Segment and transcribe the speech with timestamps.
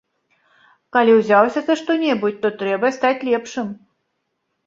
[0.95, 3.67] Калі ўзяўся за што-небудзь, то трэба стаць лепшым.